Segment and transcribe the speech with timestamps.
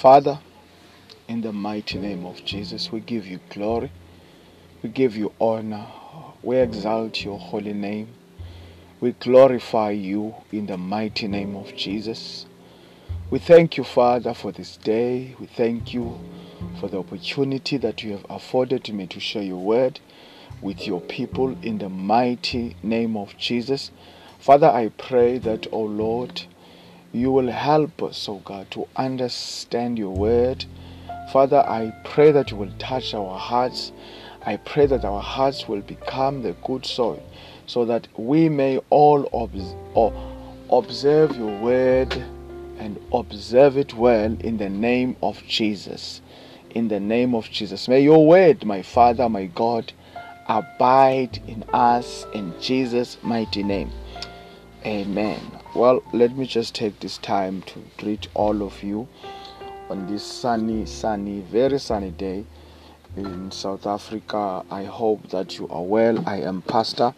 [0.00, 0.40] Father,
[1.28, 3.92] in the mighty name of Jesus, we give you glory,
[4.82, 5.88] we give you honor,
[6.42, 8.08] we exalt your holy name,
[8.98, 12.46] we glorify you in the mighty name of Jesus.
[13.30, 15.36] We thank you, Father, for this day.
[15.38, 16.18] We thank you
[16.80, 20.00] for the opportunity that you have afforded me to share your word
[20.62, 23.90] with your people in the mighty name of Jesus.
[24.38, 26.46] Father, I pray that, O oh Lord,
[27.12, 30.64] you will help us, oh God, to understand your word.
[31.32, 33.92] Father, I pray that you will touch our hearts.
[34.44, 37.22] I pray that our hearts will become the good soil
[37.66, 39.26] so that we may all
[40.70, 42.12] observe your word
[42.78, 46.20] and observe it well in the name of Jesus.
[46.70, 47.88] In the name of Jesus.
[47.88, 49.92] May your word, my Father, my God,
[50.48, 53.92] abide in us in Jesus' mighty name.
[54.86, 55.59] Amen.
[55.72, 59.06] Well, let me just take this time to greet all of you
[59.88, 62.44] on this sunny, sunny, very sunny day
[63.16, 64.64] in South Africa.
[64.68, 66.28] I hope that you are well.
[66.28, 67.14] I am Pastor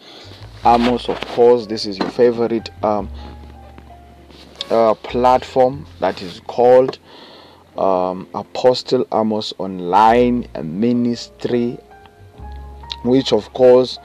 [0.66, 1.64] Amos, of course.
[1.66, 3.08] This is your favorite um,
[4.68, 6.98] uh, platform that is called
[7.78, 11.78] um, Apostle Amos Online Ministry,
[13.02, 13.98] which, of course,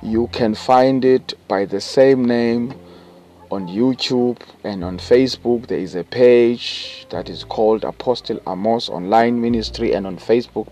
[0.00, 2.72] you can find it by the same name
[3.50, 5.66] on YouTube and on Facebook.
[5.66, 10.68] There is a page that is called Apostle Amos Online Ministry, and on Facebook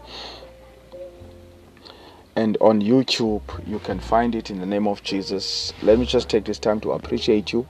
[2.38, 5.72] and on YouTube, you can find it in the name of Jesus.
[5.82, 7.62] Let me just take this time to appreciate you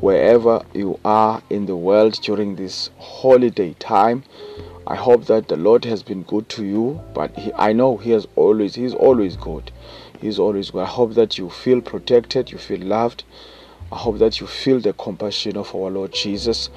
[0.00, 4.22] wherever you are in the world during this holiday time.
[4.86, 8.12] I hope that the Lord has been good to you, but he, I know He
[8.12, 9.72] has always, He's always good.
[10.20, 10.82] He's always good.
[10.82, 13.24] I hope that you feel protected, you feel loved,
[13.92, 16.70] I hope that you feel the compassion of our Lord Jesus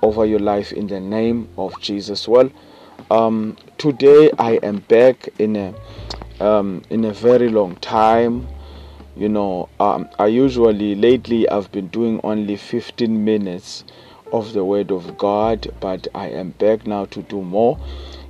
[0.00, 2.26] over your life in the name of Jesus.
[2.26, 2.50] Well,
[3.10, 5.74] um, today I am back in a
[6.42, 8.48] um, in a very long time.
[9.16, 13.84] You know, um, I usually lately I've been doing only 15 minutes
[14.32, 17.78] of the Word of God, but I am back now to do more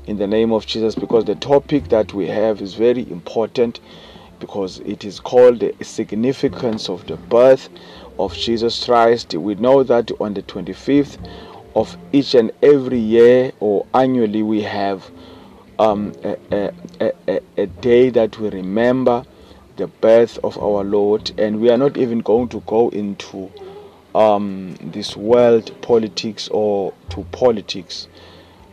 [0.07, 3.79] in the name of Jesus because the topic that we have is very important
[4.41, 7.69] because it is called the significance of the birth
[8.21, 9.35] of Jesus Christ.
[9.35, 11.19] We know that on the 25th
[11.75, 15.11] of each and every year or annually we have
[15.79, 16.37] um, a,
[17.01, 19.25] a, a, a day that we remember
[19.77, 23.51] the birth of our Lord, and we are not even going to go into
[24.15, 28.07] um, this world politics or to politics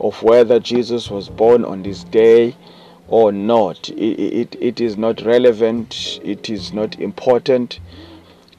[0.01, 2.57] of whether Jesus was born on this day
[3.07, 3.87] or not.
[3.89, 7.79] It, it, it is not relevant, it is not important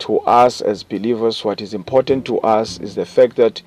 [0.00, 1.44] to us as believers.
[1.44, 3.62] What is important to us is the fact that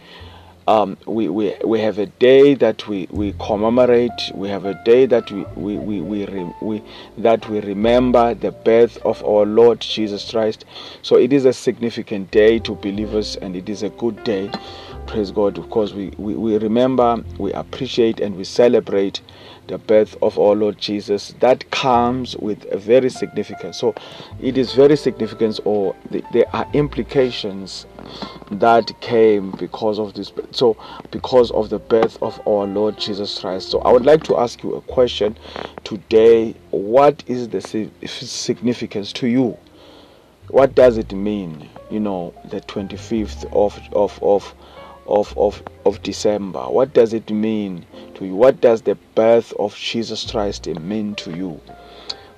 [0.67, 5.05] um, we, we, we have a day that we, we commemorate, we have a day
[5.07, 6.83] that we, we, we, we, re, we,
[7.17, 10.65] that we remember the birth of our Lord Jesus Christ.
[11.01, 14.51] So it is a significant day to believers and it is a good day.
[15.07, 19.19] Praise God, because we, we, we remember, we appreciate, and we celebrate
[19.71, 23.73] the birth of our Lord Jesus, that comes with a very significant.
[23.73, 23.95] So
[24.41, 25.95] it is very significant, or
[26.33, 27.85] there are implications
[28.51, 30.33] that came because of this.
[30.51, 30.75] So
[31.11, 33.69] because of the birth of our Lord Jesus Christ.
[33.71, 35.37] So I would like to ask you a question
[35.85, 36.53] today.
[36.71, 39.57] What is the significance to you?
[40.49, 41.69] What does it mean?
[41.89, 44.53] You know, the 25th of of of
[45.07, 46.63] of, of, of December?
[46.63, 47.85] What does it mean
[48.15, 48.35] to you?
[48.35, 51.61] What does the birth of Jesus Christ mean to you?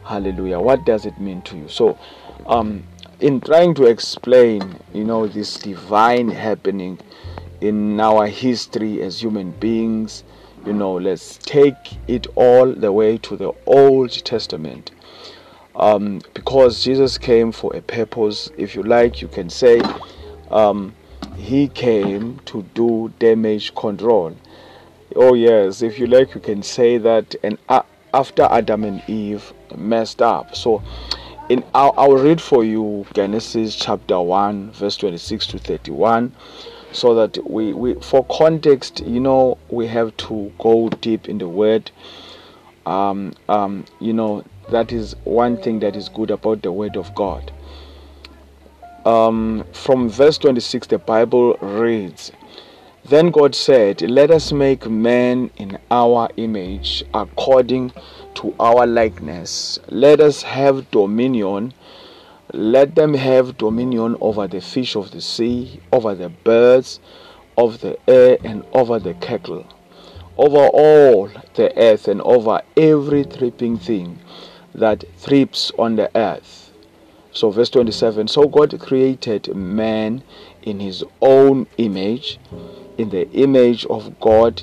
[0.04, 0.60] Hallelujah.
[0.60, 1.68] What does it mean to you?
[1.70, 1.98] So,
[2.46, 2.84] um,
[3.20, 7.00] in trying to explain, you know, this divine happening
[7.62, 10.24] in our history as human beings,
[10.66, 11.76] you know, let's take
[12.08, 14.92] it all the way to the Old Testament.
[15.76, 19.82] Um, because Jesus came for a purpose, if you like, you can say,
[20.52, 20.94] um,
[21.36, 24.38] he came to do damage control.
[25.16, 27.36] Oh, yes, if you like, you can say that.
[27.44, 27.58] And
[28.14, 30.56] after Adam and Eve messed up.
[30.56, 30.82] So,
[31.50, 36.34] in I'll, I'll read for you Genesis chapter 1, verse 26 to 31
[36.94, 41.50] so that we, we for context you know we have to go deep in the
[41.50, 41.92] word
[42.86, 47.14] um, um, you know that is one thing that is good about the word of
[47.16, 47.52] god
[49.06, 52.32] um, from verse 26, the Bible reads
[53.06, 57.92] Then God said, Let us make man in our image, according
[58.36, 59.80] to our likeness.
[59.90, 61.74] Let us have dominion.
[62.54, 67.00] Let them have dominion over the fish of the sea, over the birds
[67.58, 69.66] of the air, and over the cattle,
[70.38, 74.20] over all the earth and over every creeping thing
[74.74, 76.63] that creeps on the earth.
[77.34, 80.24] So, verse 27 So God created man
[80.62, 82.40] in his own image.
[82.98, 84.62] In the image of God,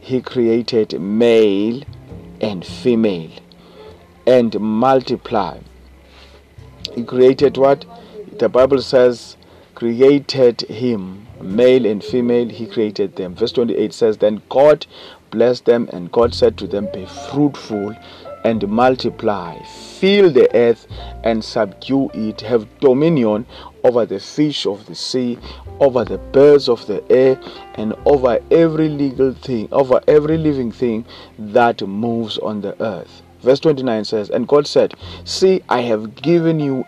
[0.00, 1.82] he created male
[2.40, 3.30] and female
[4.26, 5.58] and multiply.
[6.94, 7.84] He created what?
[8.38, 9.36] The Bible says,
[9.74, 13.34] created him, male and female, he created them.
[13.34, 14.86] Verse 28 says, Then God
[15.30, 17.96] blessed them, and God said to them, Be fruitful
[18.44, 20.86] and multiply, fill the earth
[21.24, 23.46] and subdue it, have dominion
[23.84, 25.38] over the fish of the sea,
[25.78, 27.38] over the birds of the air,
[27.74, 31.04] and over every legal thing, over every living thing
[31.38, 33.22] that moves on the earth.
[33.40, 34.94] Verse 29 says, And God said,
[35.24, 36.86] See, I have given you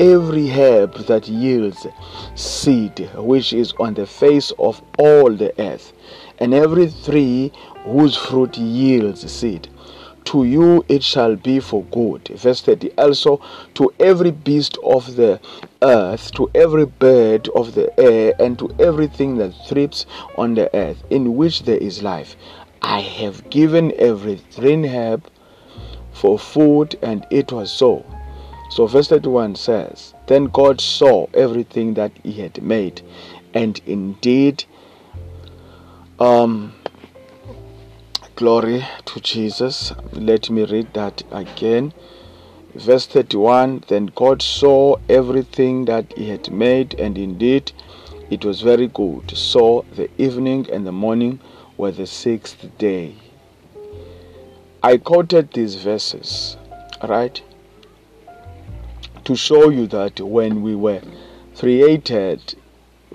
[0.00, 1.86] every herb that yields
[2.34, 5.92] seed, which is on the face of all the earth,
[6.38, 7.52] and every tree
[7.84, 9.68] whose fruit yields seed
[10.24, 12.28] to you it shall be for good.
[12.28, 13.40] Verse 30 also
[13.74, 15.40] to every beast of the
[15.82, 20.06] earth, to every bird of the air, and to everything that creeps
[20.36, 22.36] on the earth, in which there is life.
[22.82, 25.28] I have given every green herb
[26.12, 28.04] for food, and it was so.
[28.70, 33.02] So, verse 31 says, Then God saw everything that He had made,
[33.52, 34.64] and indeed,
[36.18, 36.74] um,
[38.36, 39.92] Glory to Jesus.
[40.10, 41.92] Let me read that again.
[42.74, 47.70] Verse 31 Then God saw everything that He had made, and indeed
[48.30, 49.30] it was very good.
[49.36, 51.38] So the evening and the morning
[51.76, 53.14] were the sixth day.
[54.82, 56.56] I quoted these verses,
[57.08, 57.40] right,
[59.26, 61.02] to show you that when we were
[61.56, 62.56] created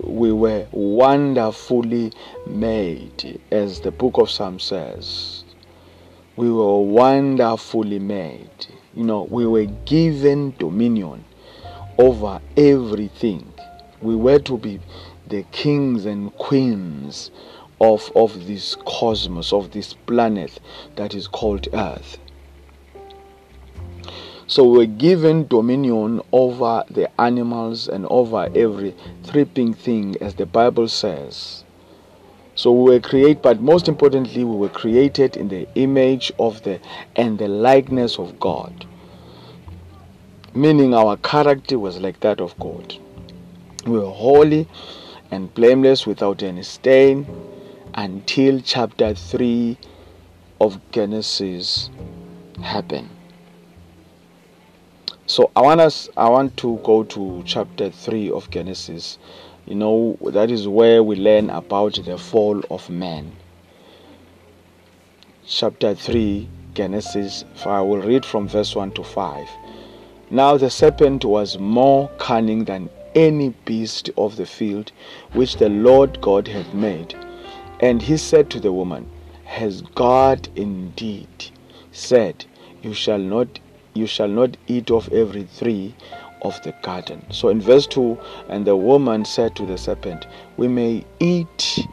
[0.04, 2.12] we were wonderfully
[2.46, 5.44] made, as the book of Psalms says.
[6.36, 8.66] We were wonderfully made.
[8.94, 11.24] You know, we were given dominion
[11.98, 13.52] over everything.
[14.00, 14.80] We were to be
[15.28, 17.30] the kings and queens
[17.80, 20.58] of, of this cosmos, of this planet
[20.96, 22.18] that is called Earth.
[24.50, 28.96] So we were given dominion over the animals and over every
[29.28, 31.62] creeping thing, as the Bible says.
[32.56, 36.80] So we were created, but most importantly, we were created in the image of the
[37.14, 38.86] and the likeness of God.
[40.52, 42.96] Meaning our character was like that of God.
[43.86, 44.66] We were holy
[45.30, 47.24] and blameless without any stain
[47.94, 49.78] until chapter 3
[50.60, 51.88] of Genesis
[52.60, 53.10] happened.
[55.30, 59.16] So I want us I want to go to chapter 3 of Genesis.
[59.64, 63.30] You know, that is where we learn about the fall of man.
[65.46, 69.48] Chapter 3 Genesis, I will read from verse 1 to 5.
[70.30, 74.90] Now the serpent was more cunning than any beast of the field
[75.32, 77.14] which the Lord God had made.
[77.78, 79.08] And he said to the woman,
[79.44, 81.52] Has God indeed
[81.92, 82.46] said,
[82.82, 83.60] You shall not
[83.94, 85.94] you shall not eat of every tree
[86.42, 87.24] of the garden.
[87.30, 90.26] So in verse 2, and the woman said to the serpent,
[90.56, 91.86] We may eat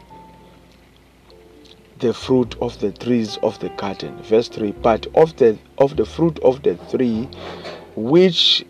[1.98, 4.22] the fruit of the trees of the garden.
[4.22, 7.28] Verse 3, but of the of the fruit of the tree
[7.96, 8.64] which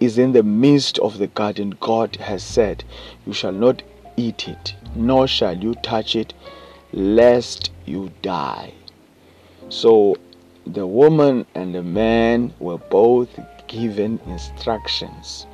[0.00, 2.84] is in the midst of the garden, God has said,
[3.26, 3.82] You shall not
[4.16, 6.34] eat it, nor shall you touch it,
[6.92, 8.74] lest you die.
[9.68, 10.16] So
[10.66, 13.28] the woman and the man were both
[13.66, 15.46] given instructions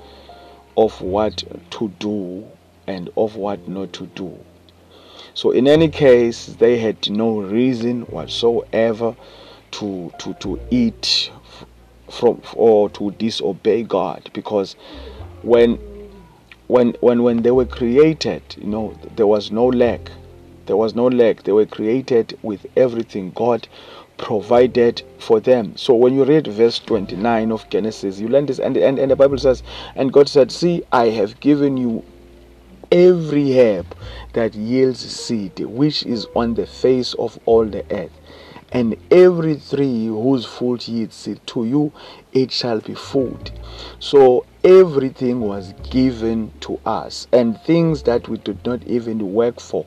[0.76, 2.46] of what to do
[2.86, 4.38] and of what not to do.
[5.34, 9.16] So, in any case, they had no reason whatsoever
[9.72, 11.30] to, to, to eat
[12.10, 14.74] from or to disobey God because
[15.42, 15.78] when
[16.68, 20.10] when when when they were created, you know, there was no lack.
[20.66, 21.44] There was no lack.
[21.44, 23.30] They were created with everything.
[23.30, 23.68] God
[24.18, 25.76] provided for them.
[25.76, 29.16] So when you read verse 29 of Genesis, you learn this, and, and, and the
[29.16, 29.62] Bible says,
[29.94, 32.04] And God said, See, I have given you
[32.92, 33.86] every herb
[34.34, 38.12] that yields seed, which is on the face of all the earth.
[38.70, 41.92] And every tree whose fruit yields seed, to you
[42.32, 43.50] it shall be food.
[43.98, 49.86] So everything was given to us, and things that we did not even work for.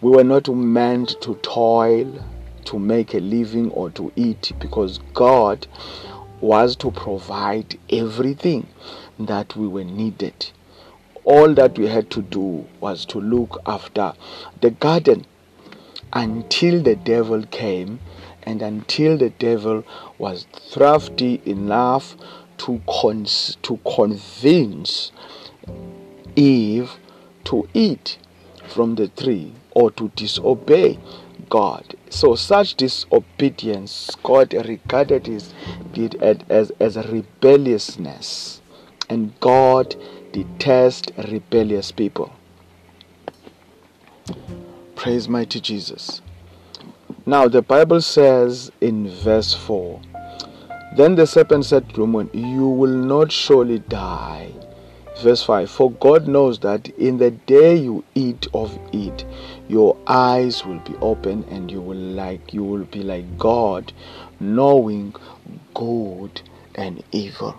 [0.00, 2.24] We were not meant to toil
[2.66, 5.66] to make a living or to eat because God
[6.40, 8.66] was to provide everything
[9.18, 10.50] that we were needed.
[11.24, 14.14] All that we had to do was to look after
[14.60, 15.26] the garden.
[16.12, 18.00] until the devil came
[18.42, 19.84] and until the devil
[20.18, 22.16] was thrifty enough
[22.58, 25.12] to, cons- to convince
[26.36, 26.92] Eve
[27.44, 28.18] to eat
[28.68, 30.98] from the tree or to disobey
[31.50, 31.94] God.
[32.08, 38.62] So such disobedience, God regarded it as, as rebelliousness.
[39.10, 39.96] And God
[40.32, 42.32] detests rebellious people.
[44.94, 46.22] Praise mighty Jesus.
[47.26, 50.00] Now the Bible says in verse 4
[50.96, 54.52] Then the serpent said to the woman, You will not surely die.
[55.22, 59.24] Verse 5 For God knows that in the day you eat of it,
[59.70, 63.92] your eyes will be open and you will like you will be like God,
[64.40, 65.14] knowing
[65.74, 66.42] good
[66.74, 67.54] and evil.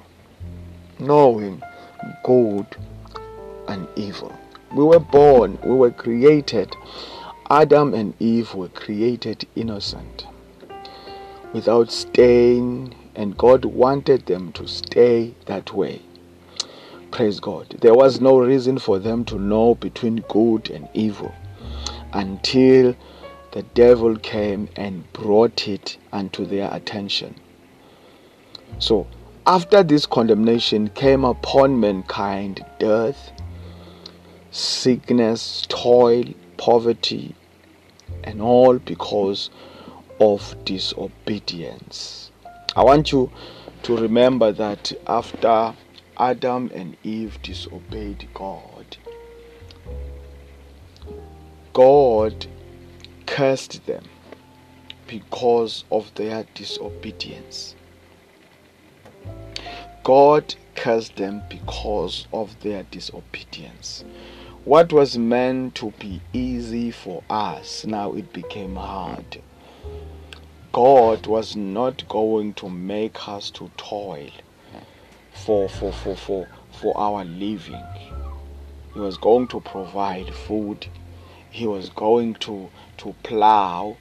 [0.99, 1.63] Knowing
[2.25, 2.67] good
[3.69, 4.37] and evil.
[4.75, 6.75] We were born, we were created.
[7.49, 10.27] Adam and Eve were created innocent,
[11.53, 16.01] without stain, and God wanted them to stay that way.
[17.11, 17.77] Praise God.
[17.79, 21.33] There was no reason for them to know between good and evil
[22.13, 22.95] until
[23.51, 27.35] the devil came and brought it unto their attention.
[28.79, 29.07] So,
[29.45, 33.31] after this condemnation came upon mankind death,
[34.51, 36.25] sickness, toil,
[36.57, 37.35] poverty,
[38.23, 39.49] and all because
[40.19, 42.31] of disobedience.
[42.75, 43.31] I want you
[43.83, 45.73] to remember that after
[46.17, 48.70] Adam and Eve disobeyed God,
[51.73, 52.47] God
[53.25, 54.03] cursed them
[55.07, 57.75] because of their disobedience.
[60.03, 64.03] God cursed them because of their disobedience.
[64.65, 69.41] What was meant to be easy for us, now it became hard.
[70.73, 74.29] God was not going to make us to toil
[75.31, 77.83] for, for, for, for, for our living.
[78.93, 80.87] He was going to provide food.
[81.51, 83.97] He was going to, to plow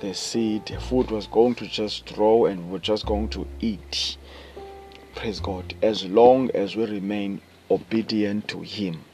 [0.00, 0.76] the seed.
[0.88, 4.16] Food was going to just grow and we're just going to eat.
[5.14, 5.74] Praise God.
[5.82, 9.04] As long as we remain obedient to Him.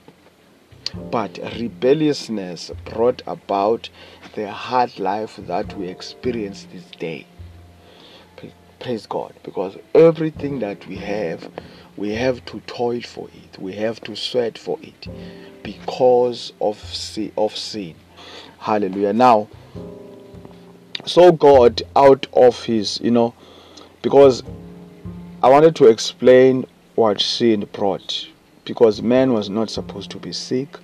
[1.11, 3.90] But rebelliousness brought about
[4.35, 7.26] the hard life that we experience this day.
[8.80, 9.35] Praise God.
[9.42, 11.50] Because everything that we have,
[12.00, 13.59] we have to toil for it.
[13.61, 15.07] We have to sweat for it
[15.62, 17.30] because of sin.
[17.37, 17.95] Of sin.
[18.59, 19.12] Hallelujah.
[19.12, 19.49] Now,
[21.04, 23.35] so God, out of His, you know,
[24.00, 24.42] because
[25.42, 26.64] I wanted to explain
[26.95, 28.26] what sin brought
[28.64, 30.78] because man was not supposed to be sick.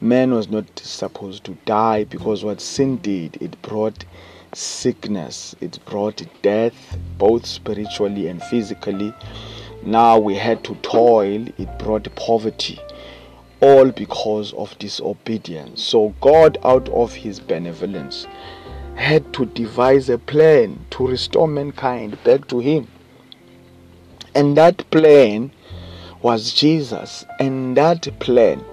[0.00, 4.06] Man was not supposed to die because what sin did, it brought
[4.54, 9.12] sickness, it brought death, both spiritually and physically.
[9.84, 12.78] Now we had to toil, it brought poverty,
[13.60, 15.82] all because of disobedience.
[15.82, 18.26] So, God, out of His benevolence,
[18.94, 22.86] had to devise a plan to restore mankind back to Him.
[24.34, 25.50] And that plan
[26.22, 27.24] was Jesus.
[27.40, 28.64] And that plan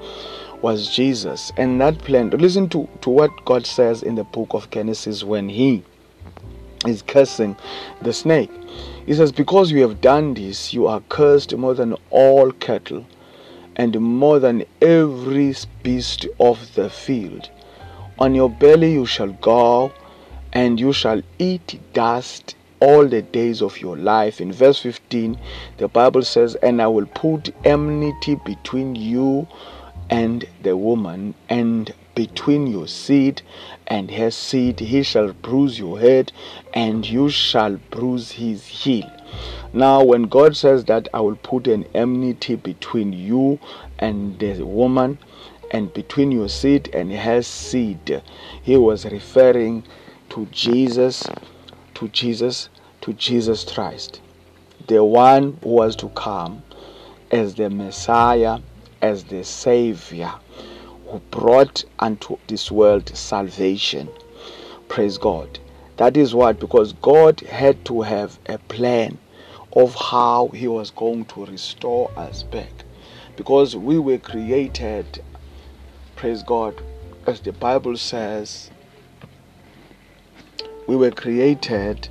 [0.61, 1.51] was Jesus.
[1.57, 5.49] And that plan, listen to, to what God says in the book of Genesis when
[5.49, 5.83] He
[6.87, 7.55] is cursing
[8.01, 8.51] the snake.
[9.05, 13.05] He says, Because you have done this, you are cursed more than all cattle
[13.75, 17.49] and more than every beast of the field.
[18.19, 19.93] On your belly you shall go,
[20.51, 24.41] and you shall eat dust all the days of your life.
[24.41, 25.39] In verse 15,
[25.77, 29.47] the Bible says, And I will put enmity between you
[30.09, 33.41] and the woman, and between your seed
[33.87, 34.79] and her seed.
[34.79, 36.31] He shall bruise your head,
[36.73, 39.09] and you shall bruise his heel.
[39.73, 43.59] Now, when God says that I will put an enmity between you
[43.99, 45.19] and the woman,
[45.71, 48.23] and between your seed and her seed,
[48.63, 49.85] he was referring
[50.29, 51.27] to Jesus
[51.99, 52.69] to Jesus,
[53.01, 54.21] to Jesus Christ,
[54.87, 56.63] the one who was to come
[57.29, 58.59] as the Messiah,
[59.01, 60.33] as the Savior,
[61.09, 64.09] who brought unto this world salvation.
[64.87, 65.59] Praise God.
[65.97, 69.17] That is what, because God had to have a plan
[69.73, 72.85] of how He was going to restore us back.
[73.35, 75.21] Because we were created,
[76.15, 76.81] praise God,
[77.27, 78.71] as the Bible says,
[80.87, 82.09] we were created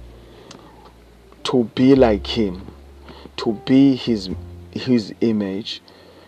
[1.44, 2.74] to be like him
[3.36, 4.28] to be his
[4.70, 5.80] his image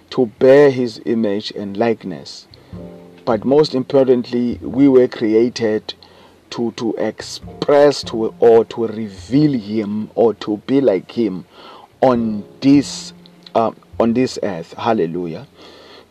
[0.08, 2.48] to bear his image and likeness
[3.30, 5.94] but most importantly we were created
[6.50, 11.44] to to express to or to reveal him or to be like him
[12.00, 13.12] on this
[13.54, 13.70] uh,
[14.00, 14.72] on this earth.
[14.72, 15.46] Hallelujah.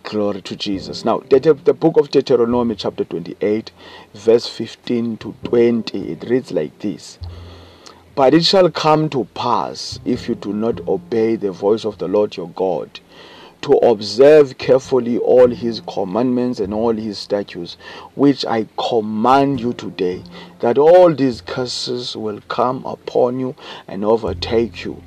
[0.04, 1.04] Glory to jesus.
[1.04, 3.74] Now the, the book of deuteronomy chapter 28
[4.14, 7.20] verse 15 to 20 it reads like this.
[8.16, 12.08] But it shall come to pass if you do not obey the voice of the
[12.08, 13.02] lord your god
[13.62, 17.78] to observe carefully all his commandments and all his statutes,
[18.16, 20.24] which I command you today,
[20.60, 23.56] that all these curses will come upon you
[23.88, 25.02] and overtake you.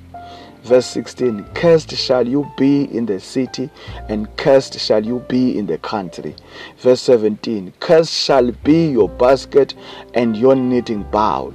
[0.62, 3.68] Verse 16 Cursed shall you be in the city,
[4.08, 6.36] and cursed shall you be in the country.
[6.78, 9.74] Verse 17 Cursed shall be your basket
[10.14, 11.52] and your kneading bowl.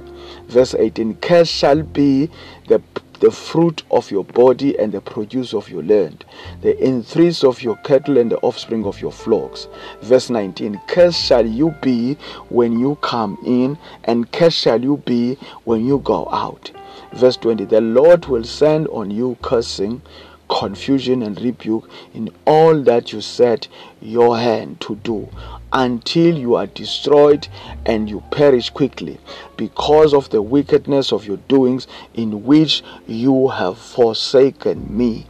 [0.48, 2.28] Verse 18 Cursed shall be
[2.66, 2.82] the
[3.20, 6.24] the fruit of your body and the produce of your land,
[6.62, 9.68] the increase of your cattle and the offspring of your flocks.
[10.02, 12.14] Verse 19 Cursed shall you be
[12.48, 16.70] when you come in, and cursed shall you be when you go out.
[17.14, 20.02] Verse 20 The Lord will send on you cursing
[20.48, 23.68] confusion and rebuke in all that you set
[24.00, 25.28] your hand to do
[25.72, 27.48] until you are destroyed
[27.86, 29.18] and you perish quickly
[29.56, 35.26] because of the wickedness of your doings in which you have forsaken me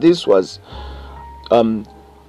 [0.00, 0.58] this was
[1.50, 1.86] um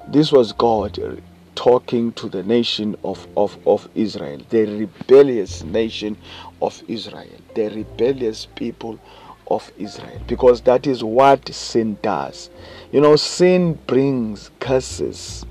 [0.08, 1.22] this was god
[1.56, 6.18] talking to the nation of, of, of Israel, the rebellious nation
[6.62, 9.00] of Israel, the rebellious people
[9.48, 12.50] of Israel because that is what sin does.
[12.92, 15.46] You know, sin brings curses,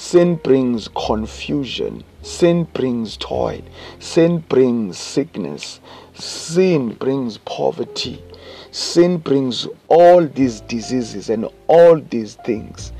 [0.00, 3.60] sin brings confusion, sin brings toil,
[3.98, 5.78] sin brings sickness,
[6.14, 8.24] sin brings poverty,
[8.70, 12.92] sin brings all these diseases and all these things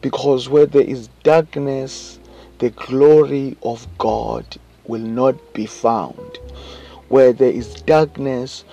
[0.00, 2.18] because where there is darkness,
[2.58, 6.38] the glory of God will not be found.
[7.08, 8.64] Where there is darkness,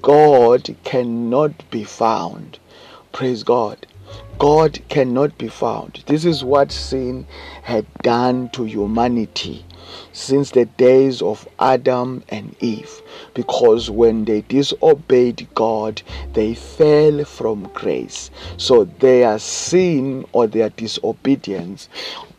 [0.00, 2.60] God cannot be found.
[3.12, 3.84] Praise God.
[4.42, 6.02] God cannot be found.
[6.08, 7.28] This is what sin
[7.62, 9.64] had done to humanity
[10.12, 13.02] since the days of Adam and Eve.
[13.34, 16.02] Because when they disobeyed God,
[16.32, 18.32] they fell from grace.
[18.56, 21.88] So their sin or their disobedience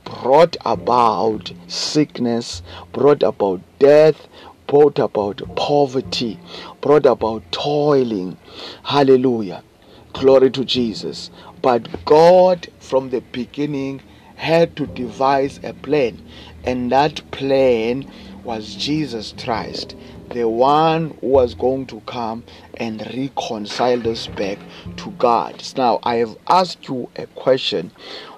[0.03, 4.27] brought about sickness, brought about death,
[4.67, 6.37] brought about poverty,
[6.81, 8.35] brought about toiling.
[8.83, 9.63] Hallelujah.
[10.11, 11.31] Glory to Jesus.
[11.63, 14.01] But God, from the beginning,
[14.35, 16.21] had to devise a plan,
[16.65, 18.05] and that plan
[18.43, 19.95] was Jesus Christ,
[20.31, 22.43] the one who was going to come
[22.75, 24.59] and reconcile us back
[24.97, 25.63] to God.
[25.77, 27.91] Now, I have asked you a question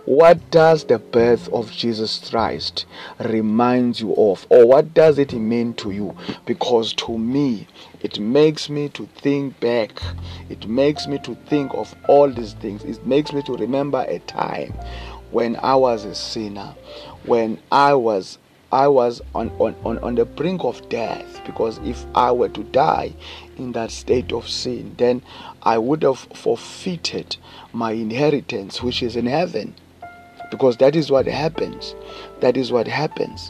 [0.06, 2.86] what does the birth of Jesus Christ
[3.20, 4.46] remind you of?
[4.52, 6.16] Or what does it mean to you?
[6.46, 7.66] Because to me,
[8.06, 10.00] it makes me to think back.
[10.48, 12.84] It makes me to think of all these things.
[12.84, 14.76] It makes me to remember a time
[15.32, 16.76] when I was a sinner,
[17.24, 18.38] when I was
[18.72, 22.64] I was on, on, on, on the brink of death because if I were to
[22.66, 23.16] die
[23.58, 25.24] in that state of sin, then
[25.64, 27.38] I would have forfeited
[27.74, 29.74] my inheritance, which is in heaven
[30.52, 31.96] because that is what happens.
[32.42, 33.50] That is what happens.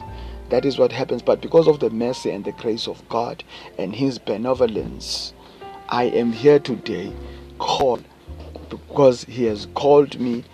[0.50, 1.22] That is what happens.
[1.22, 3.42] But because of the mercy and the grace of God
[3.78, 5.34] and His benevolence,
[5.88, 7.12] I am here today
[7.58, 8.04] called
[8.70, 10.44] because He has called me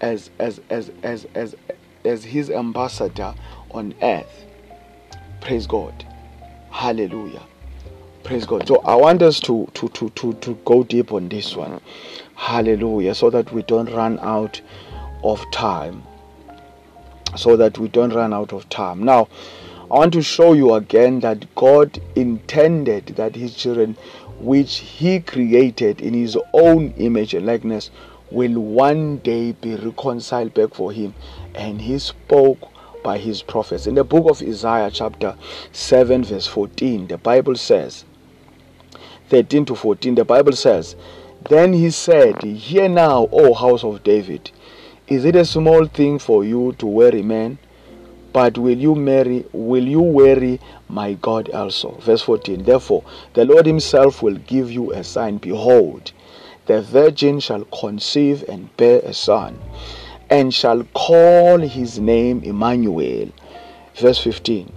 [0.00, 1.56] as as as as as
[2.04, 3.34] as His ambassador
[3.70, 4.46] on earth.
[5.40, 6.04] Praise God.
[6.70, 7.42] Hallelujah.
[8.22, 8.66] Praise God.
[8.68, 11.80] So I want us to to to to, to go deep on this one.
[12.36, 13.14] Hallelujah.
[13.14, 14.60] So that we don't run out
[15.24, 16.04] of time
[17.36, 19.02] so that we don't run out of time.
[19.02, 19.28] Now,
[19.90, 23.96] I want to show you again that God intended that His children,
[24.38, 27.90] which He created in His own image and likeness,
[28.30, 31.14] will one day be reconciled back for Him.
[31.54, 32.70] And He spoke
[33.02, 33.86] by His prophets.
[33.86, 35.36] In the book of Isaiah, chapter
[35.72, 38.04] 7, verse 14, the Bible says,
[39.28, 40.96] 13 to 14, the Bible says,
[41.48, 44.50] Then He said, Hear now, O house of David
[45.12, 47.58] is it a small thing for you to weary men?
[48.32, 51.90] But will you marry will you weary my God also?
[52.00, 52.62] Verse 14.
[52.64, 55.36] Therefore, the Lord himself will give you a sign.
[55.36, 56.12] Behold,
[56.64, 59.58] the virgin shall conceive and bear a son,
[60.30, 63.28] and shall call his name Emmanuel.
[63.94, 64.72] Verse 15.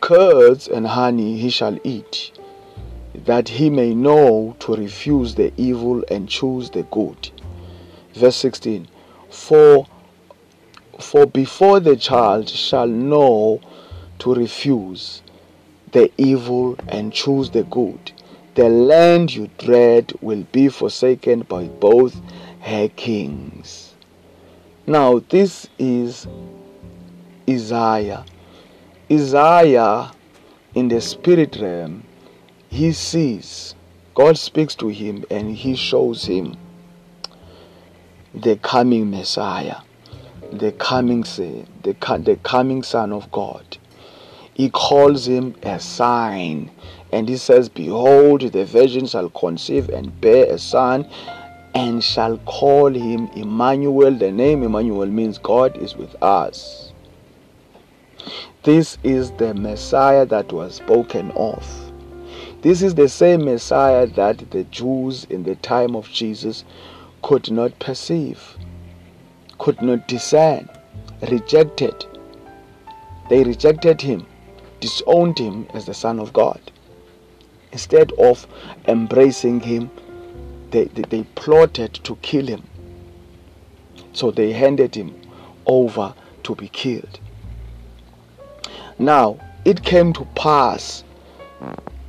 [0.00, 2.32] Curds and honey he shall eat,
[3.14, 7.30] that he may know to refuse the evil and choose the good
[8.14, 8.88] verse 16
[9.30, 9.86] for
[10.98, 13.60] for before the child shall know
[14.18, 15.22] to refuse
[15.92, 18.12] the evil and choose the good.
[18.54, 22.20] The land you dread will be forsaken by both
[22.60, 23.94] her kings.
[24.86, 26.26] Now, this is
[27.48, 28.24] Isaiah.
[29.10, 30.12] Isaiah,
[30.74, 32.04] in the spirit realm,
[32.68, 33.74] he sees,
[34.14, 36.56] God speaks to him and he shows him
[38.34, 39.76] the coming Messiah,
[40.52, 43.78] the coming the, the coming Son of God.
[44.54, 46.70] He calls him a sign
[47.12, 51.06] and he says, Behold, the virgin shall conceive and bear a son,
[51.74, 54.12] and shall call him Emmanuel.
[54.12, 56.92] The name Emmanuel means God is with us.
[58.62, 61.66] This is the Messiah that was spoken of.
[62.62, 66.64] This is the same Messiah that the Jews in the time of Jesus
[67.22, 68.56] could not perceive,
[69.58, 70.68] could not discern,
[71.30, 72.04] rejected.
[73.30, 74.26] They rejected him,
[74.80, 76.60] disowned him as the Son of God.
[77.70, 78.46] Instead of
[78.86, 79.90] embracing him,
[80.70, 82.64] they, they, they plotted to kill him.
[84.12, 85.14] So they handed him
[85.64, 87.20] over to be killed.
[88.98, 91.04] Now, it came to pass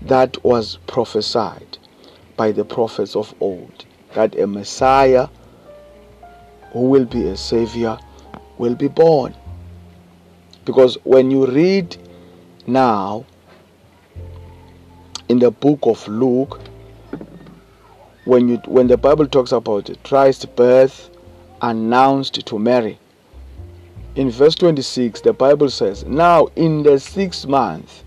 [0.02, 1.78] that was prophesied
[2.36, 5.28] by the prophets of old that a Messiah
[6.72, 7.98] who will be a Savior
[8.58, 9.36] will be born.
[10.66, 11.98] Because when you read
[12.68, 13.26] now
[15.30, 16.60] in the book of Luke,
[18.26, 21.10] when you when the Bible talks about Christ's birth
[21.62, 22.98] announced to Mary,
[24.16, 28.04] in verse 26, the Bible says, Now in the sixth month,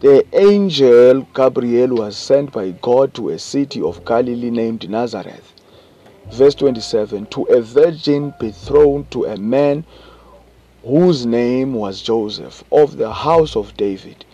[0.00, 5.54] the angel Gabriel was sent by God to a city of Galilee named Nazareth.
[6.30, 9.86] Verse 27 To a virgin betrothed to a man
[10.82, 14.26] whose name was Joseph of the house of David.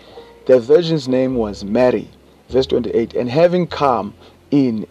[0.47, 2.11] The virgin's name was Mary.
[2.49, 4.15] Verse 28 And having come
[4.51, 4.87] in,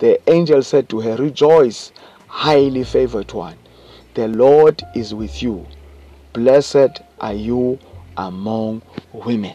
[0.00, 1.92] the angel said to her, Rejoice,
[2.26, 3.56] highly favored one.
[4.12, 5.66] The Lord is with you.
[6.34, 7.78] Blessed are you
[8.18, 9.54] among women.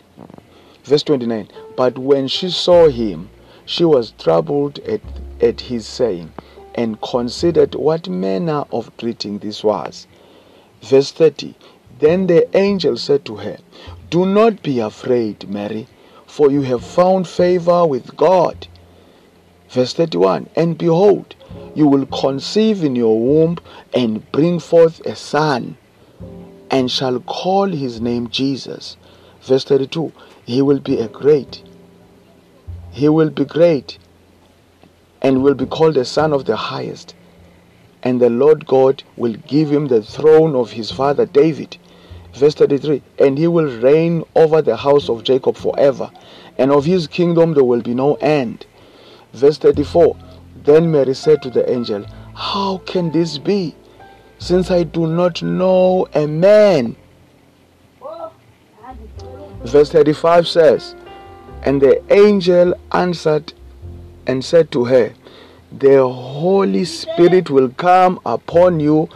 [0.89, 3.29] Verse 29 But when she saw him,
[3.63, 5.01] she was troubled at,
[5.39, 6.31] at his saying,
[6.73, 10.07] and considered what manner of greeting this was.
[10.81, 11.53] Verse 30
[11.99, 13.57] Then the angel said to her,
[14.09, 15.85] do not be afraid, Mary,
[16.25, 18.65] for you have found favor with God.
[19.69, 21.35] Verse 31 And behold,
[21.75, 23.59] you will conceive in your womb
[23.93, 25.77] and bring forth a son,
[26.71, 28.97] and shall call his name Jesus.
[29.41, 30.11] Verse 32
[30.45, 31.63] He will be a great,
[32.91, 33.97] he will be great,
[35.21, 37.15] and will be called the Son of the Highest.
[38.01, 41.77] And the Lord God will give him the throne of his father David
[42.33, 46.11] Verse 33 And he will reign over the house of Jacob forever,
[46.57, 48.65] and of his kingdom there will be no end.
[49.33, 50.15] Verse 34
[50.63, 53.75] Then Mary said to the angel, How can this be,
[54.37, 56.95] since I do not know a man?
[59.63, 60.95] Verse 35 says,
[61.63, 63.53] And the angel answered
[64.25, 65.13] and said to her,
[65.71, 69.09] The Holy Spirit will come upon you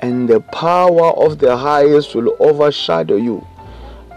[0.00, 3.46] and the power of the highest will overshadow you.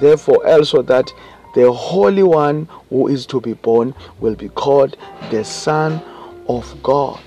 [0.02, 1.12] Therefore, also that
[1.56, 4.98] the Holy One who is to be born will be called
[5.32, 6.02] the Son
[6.48, 7.22] of God.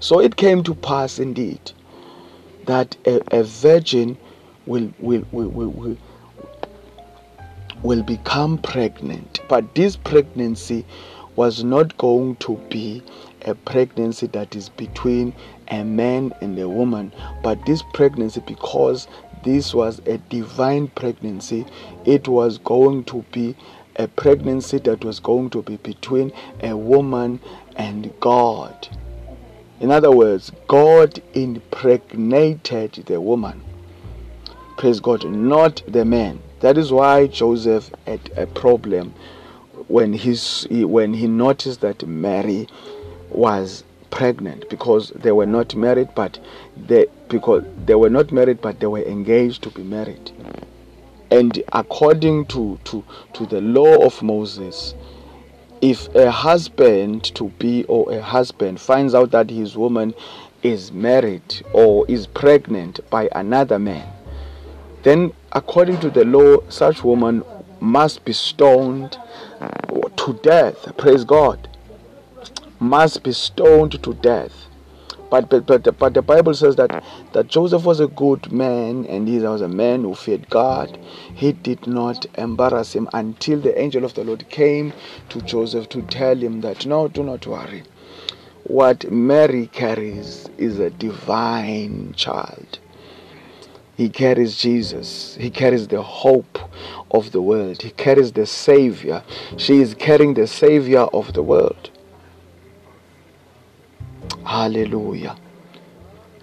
[0.00, 1.72] So it came to pass indeed
[2.66, 4.18] that a, a virgin
[4.66, 5.96] will, will, will, will, will,
[7.82, 9.40] will become pregnant.
[9.48, 10.86] But this pregnancy
[11.36, 13.02] was not going to be
[13.46, 15.34] a pregnancy that is between
[15.68, 19.08] a man and a woman, but this pregnancy, because
[19.42, 21.66] this was a divine pregnancy,
[22.04, 23.56] it was going to be
[23.96, 27.40] a pregnancy that was going to be between a woman
[27.76, 28.88] and God.
[29.80, 33.62] In other words, God impregnated the woman.
[34.76, 36.40] Praise God, not the man.
[36.60, 39.14] That is why Joseph had a problem
[39.88, 42.68] when he when he noticed that Mary
[43.30, 46.38] was pregnant because they were not married but
[46.76, 50.30] they because they were not married but they were engaged to be married
[51.30, 54.94] and according to to to the law of Moses
[55.80, 60.14] if a husband to be or a husband finds out that his woman
[60.62, 64.06] is married or is pregnant by another man
[65.02, 67.44] then according to the law such woman
[67.80, 69.18] must be stoned
[69.60, 69.68] uh,
[70.16, 71.68] to death praise god
[72.82, 74.66] must be stoned to death.
[75.30, 79.26] But, but, but, but the Bible says that, that Joseph was a good man and
[79.26, 80.98] he was a man who feared God.
[81.32, 84.92] He did not embarrass him until the angel of the Lord came
[85.30, 87.84] to Joseph to tell him that, no, do not worry.
[88.64, 92.80] What Mary carries is a divine child.
[93.96, 95.36] He carries Jesus.
[95.38, 96.58] He carries the hope
[97.10, 97.82] of the world.
[97.82, 99.22] He carries the Savior.
[99.56, 101.90] She is carrying the Savior of the world.
[104.44, 105.36] Hallelujah.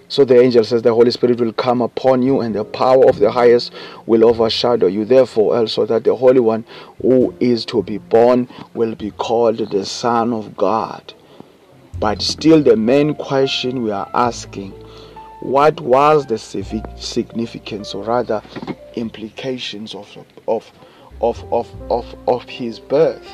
[0.08, 3.20] So the angel says the Holy Spirit will come upon you and the power of
[3.20, 3.72] the highest
[4.06, 5.04] will overshadow you.
[5.04, 6.64] Therefore, also that the Holy One
[7.00, 11.14] who is to be born will be called the Son of God.
[12.00, 14.74] But still, the main question we are asking
[15.40, 18.42] what was the significance or rather
[18.94, 20.70] implications of, of,
[21.20, 23.26] of, of, of, of his birth?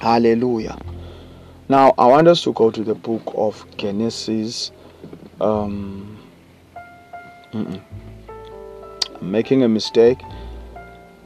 [0.00, 0.78] Hallelujah.
[1.68, 4.72] Now, I want us to go to the book of Genesis.
[5.40, 6.18] Um,
[7.52, 7.80] I'm
[9.20, 10.20] making a mistake.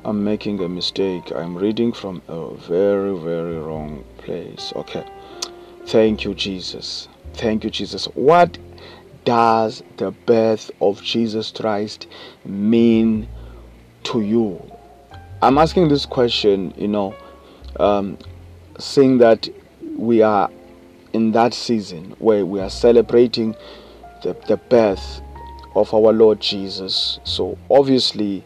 [0.04, 1.32] I'm making a mistake.
[1.34, 4.72] I'm reading from a very, very wrong place.
[4.76, 5.04] Okay.
[5.86, 7.08] Thank you, Jesus.
[7.34, 8.06] Thank you, Jesus.
[8.14, 8.58] What
[9.26, 12.06] does the birth of Jesus Christ
[12.46, 13.28] mean
[14.04, 14.72] to you?
[15.42, 17.14] I'm asking this question, you know,
[17.78, 18.16] um,
[18.78, 19.48] saying that
[19.98, 20.48] we are
[21.12, 23.54] in that season where we are celebrating
[24.22, 25.20] the, the birth
[25.74, 27.18] of our Lord Jesus.
[27.24, 28.44] So obviously,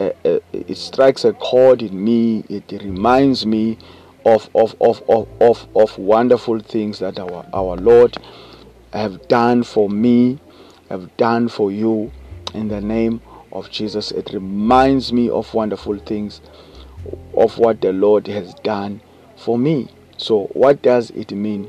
[0.00, 2.44] uh, uh, it strikes a chord in me.
[2.48, 3.78] It reminds me
[4.26, 8.18] of of, of, of, of, of wonderful things that our, our Lord
[8.92, 10.38] have done for me,
[10.88, 12.12] have done for you
[12.54, 13.20] in the name
[13.52, 14.10] of Jesus.
[14.10, 16.40] It reminds me of wonderful things
[17.36, 19.00] of what the Lord has done
[19.36, 19.88] for me.
[20.16, 21.68] So, what does it mean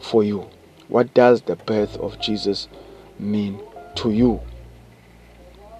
[0.00, 0.48] for you?
[0.88, 2.68] What does the birth of Jesus
[3.18, 3.60] mean
[3.96, 4.40] to you?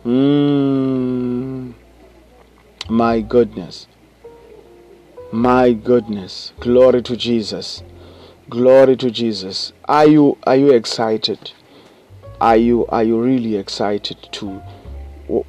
[0.05, 1.75] Mm,
[2.89, 3.87] my goodness.
[5.31, 6.53] My goodness.
[6.61, 7.83] Glory to Jesus.
[8.51, 9.73] Glory to Jesus.
[9.85, 11.53] Are you are you excited?
[12.41, 14.61] Are you are you really excited to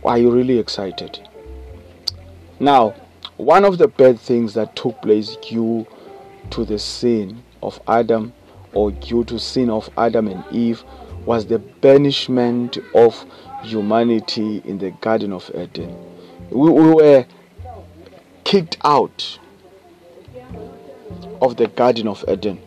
[0.05, 1.27] are you really excited?
[2.59, 2.93] Now,
[3.37, 5.87] one of the bad things that took place due
[6.51, 8.31] to the sin of Adam
[8.73, 10.83] or due to sin of Adam and Eve
[11.25, 13.25] was the banishment of
[13.63, 15.97] humanity in the Garden of Eden.
[16.51, 17.25] We, we were
[18.43, 19.39] kicked out
[21.41, 22.61] of the Garden of Eden.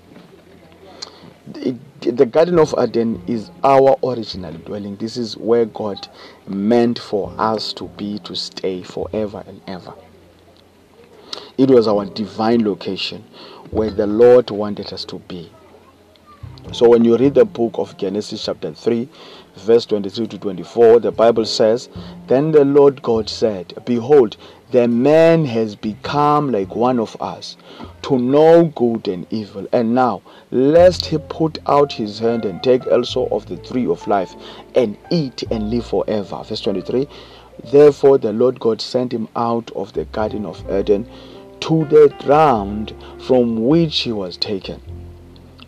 [1.46, 4.96] The, Garden of Eden is our original dwelling.
[4.96, 6.08] This is where God
[6.48, 9.94] meant for us to be, to stay forever and ever.
[11.56, 13.24] It was our divine location
[13.70, 15.50] where the Lord wanted us to be.
[16.72, 19.08] So when you read the book of Genesis chapter 3,
[19.56, 21.88] verse 23 to 24, the Bible says,
[22.26, 24.36] Then the Lord God said, Behold,
[24.70, 27.56] the man has become like one of us,
[28.02, 29.66] to know good and evil.
[29.72, 34.06] And now, lest he put out his hand and take also of the tree of
[34.06, 34.34] life,
[34.74, 36.42] and eat and live forever.
[36.44, 37.08] Verse 23,
[37.70, 41.08] Therefore the Lord God sent him out of the garden of Eden
[41.60, 42.94] to the ground
[43.26, 44.80] from which he was taken.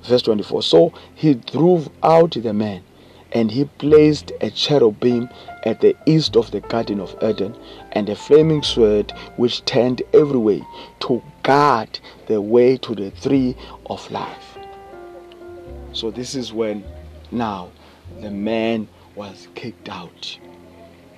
[0.02, 2.82] Verse 24 So he drove out the man,
[3.32, 5.28] and he placed a cherubim
[5.64, 7.56] at the east of the Garden of Eden,
[7.92, 10.62] and a flaming sword which turned every way
[11.00, 14.58] to guard the way to the tree of life.
[15.92, 16.84] So, this is when
[17.30, 17.70] now
[18.20, 20.38] the man was kicked out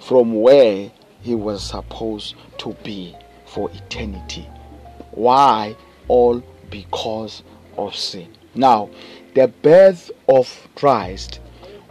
[0.00, 3.14] from where he was supposed to be
[3.46, 4.48] for eternity.
[5.12, 5.76] Why?
[6.08, 7.42] All because
[7.76, 8.32] of sin.
[8.54, 8.90] Now,
[9.34, 11.40] the birth of Christ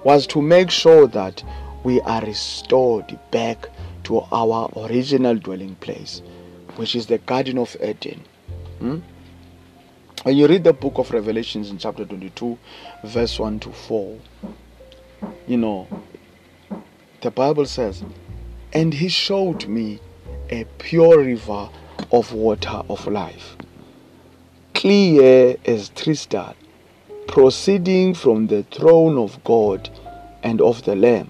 [0.03, 1.43] was to make sure that
[1.83, 3.69] we are restored back
[4.03, 6.21] to our original dwelling place,
[6.75, 8.21] which is the Garden of Eden.
[8.79, 8.99] Hmm?
[10.23, 12.57] When you read the book of Revelations in chapter 22,
[13.05, 14.19] verse 1 to 4,
[15.47, 15.87] you know,
[17.21, 18.03] the Bible says,
[18.73, 19.99] And he showed me
[20.49, 21.69] a pure river
[22.11, 23.55] of water of life,
[24.73, 26.53] clear as crystal,
[27.29, 29.87] proceeding from the throne of God
[30.41, 31.29] and of the Lamb.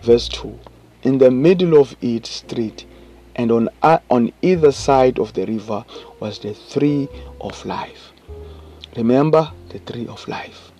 [0.00, 0.56] Verse 2
[1.02, 2.86] In the middle of each street,
[3.34, 5.84] and on, uh, on either side of the river
[6.20, 7.08] was the tree
[7.40, 8.12] of life.
[8.96, 10.70] Remember the tree of life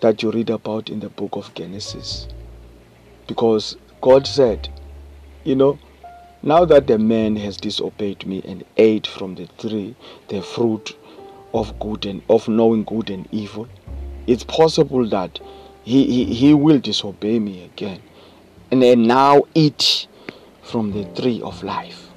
[0.00, 2.28] that you read about in the book of Genesis.
[3.26, 4.68] Because God said,
[5.42, 5.80] you know,
[6.44, 9.96] now that the man has disobeyed me and ate from the tree,
[10.28, 10.96] the fruit
[11.56, 13.66] of good and of knowing good and evil,
[14.26, 15.40] it's possible that
[15.82, 18.00] he, he, he will disobey me again
[18.70, 20.06] and then now eat
[20.62, 22.08] from the tree of life.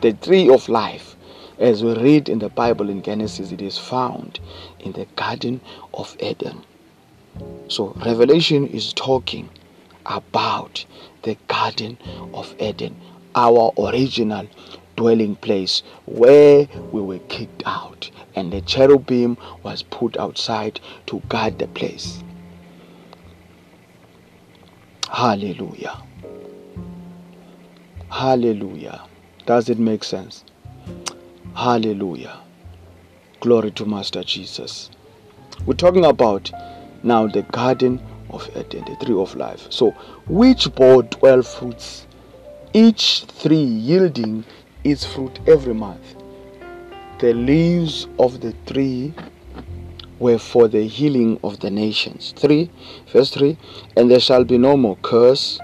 [0.00, 1.16] The tree of life,
[1.58, 4.40] as we read in the Bible in Genesis, it is found
[4.80, 5.60] in the Garden
[5.92, 6.64] of Eden.
[7.68, 9.50] So, Revelation is talking
[10.06, 10.84] about
[11.22, 11.98] the Garden
[12.32, 12.96] of Eden,
[13.34, 14.48] our original
[14.96, 21.58] dwelling place where we were kicked out, and the cherubim was put outside to guard
[21.58, 22.22] the place.
[25.10, 26.00] Hallelujah.
[28.08, 29.02] Hallelujah.
[29.44, 30.44] Does it make sense?
[31.54, 32.38] Hallelujah.
[33.40, 34.90] Glory to Master Jesus.
[35.66, 36.52] We're talking about
[37.02, 39.66] now the Garden of Eden, the tree of life.
[39.70, 39.90] So,
[40.28, 42.06] which bore 12 fruits,
[42.72, 44.44] each tree yielding
[44.84, 46.14] its fruit every month.
[47.18, 49.12] The leaves of the tree
[50.20, 52.32] were for the healing of the nations.
[52.36, 52.70] 3
[53.12, 53.56] verse 3
[53.96, 55.58] And there shall be no more curse,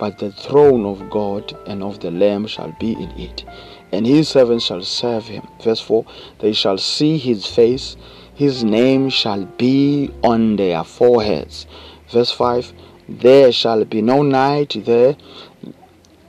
[0.00, 3.44] but the throne of God and of the Lamb shall be in it,
[3.92, 5.46] and his servants shall serve him.
[5.62, 6.04] Verse 4
[6.40, 7.96] They shall see his face,
[8.34, 11.68] his name shall be on their foreheads.
[12.10, 12.72] Verse 5
[13.08, 15.16] There shall be no night there,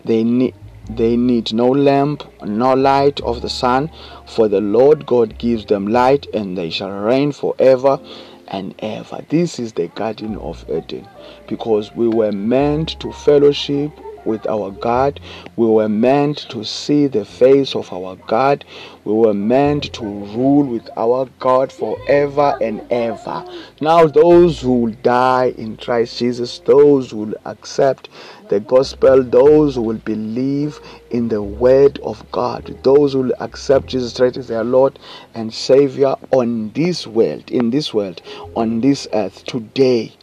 [0.05, 0.53] they need
[0.89, 3.89] they need no lamp, nor light of the sun,
[4.25, 7.99] for the Lord God gives them light, and they shall reign forever
[8.47, 9.23] and ever.
[9.29, 11.07] This is the Garden of Eden
[11.47, 13.91] because we were meant to fellowship
[14.27, 15.19] with our God.
[15.55, 18.63] We were meant to see the face of our God.
[19.05, 23.43] We were meant to rule with our God forever and ever.
[23.81, 28.09] Now, those who will die in Christ Jesus, those who will accept
[28.49, 33.87] the gospel, those who will believe in the word of God, those who will accept
[33.87, 34.99] Jesus Christ as their Lord
[35.33, 38.21] and Savior on this world, in this world,
[38.55, 40.17] on this earth today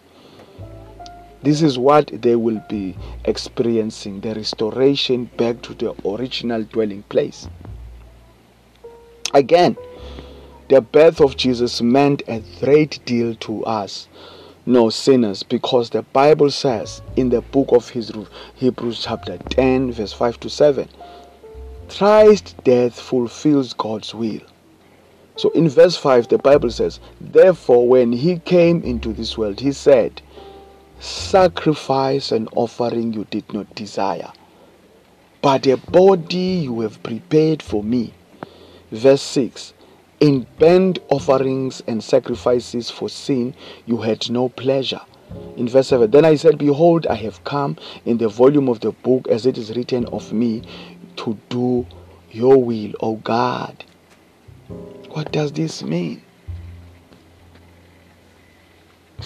[1.44, 7.48] this is what they will be experiencing the restoration back to the original dwelling place.
[9.32, 9.76] Again,
[10.70, 14.08] the birth of Jesus meant a great deal to us,
[14.64, 20.40] no sinners, because the Bible says in the book of Hebrews, chapter 10, verse 5
[20.40, 20.88] to 7,
[21.90, 24.40] Christ's death fulfills God's will.
[25.36, 29.72] So in verse 5, the Bible says, Therefore, when he came into this world, he
[29.72, 30.22] said,
[31.04, 34.32] sacrifice and offering you did not desire,
[35.42, 38.14] but a body you have prepared for me.
[38.90, 39.74] Verse 6
[40.20, 43.54] In burnt offerings and sacrifices for sin
[43.86, 45.02] you had no pleasure.
[45.56, 48.92] In verse 7 Then I said, Behold, I have come in the volume of the
[48.92, 50.62] book as it is written of me
[51.16, 51.86] to do
[52.30, 53.84] your will, O God.
[55.10, 56.23] What does this mean?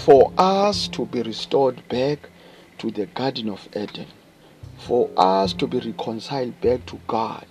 [0.05, 2.31] For us to be restored back
[2.79, 4.07] to the Garden of Eden,
[4.79, 7.47] for us to be reconciled back to God,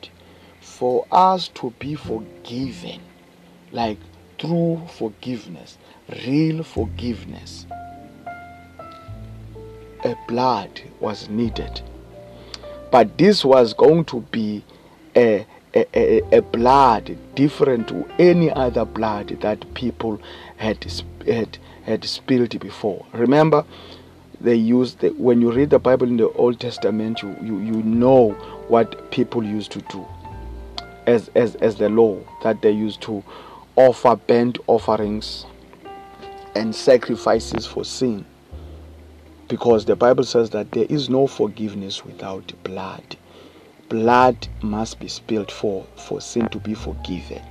[0.61, 3.01] for us to be forgiven,
[3.71, 3.97] like
[4.37, 5.77] true forgiveness,
[6.25, 7.65] real forgiveness.
[10.03, 11.81] A blood was needed.
[12.91, 14.63] But this was going to be
[15.15, 20.21] a, a, a, blood different to any other blood that people
[20.55, 20.85] had,
[21.25, 21.57] had
[21.87, 23.05] had spilled before.
[23.13, 23.65] Remember,
[24.41, 27.83] they used the, when you read the Bible in the Old Testament, you, you, you
[27.83, 28.31] know
[28.67, 30.05] what people used to do
[31.07, 33.23] as, as, as the law that they used to
[33.77, 35.45] offer burnt offerings
[36.55, 38.25] and sacrifices for sin.
[39.47, 43.15] Because the Bible says that there is no forgiveness without blood.
[43.87, 47.41] Blood must be spilled for, for sin to be forgiven.